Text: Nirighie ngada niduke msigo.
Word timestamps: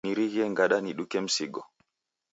Nirighie 0.03 0.45
ngada 0.49 0.77
niduke 0.81 1.19
msigo. 1.21 1.61